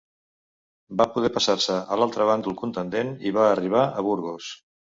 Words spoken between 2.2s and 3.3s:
bàndol contendent